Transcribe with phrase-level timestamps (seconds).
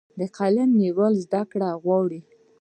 [0.19, 2.21] د قلم نیول زده کړه غواړي.